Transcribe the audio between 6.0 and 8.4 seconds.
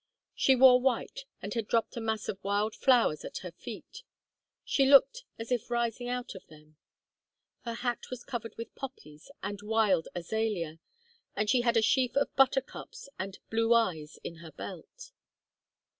out of them. Her hat was